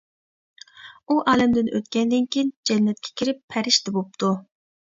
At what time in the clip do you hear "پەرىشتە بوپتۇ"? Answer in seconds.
3.57-4.35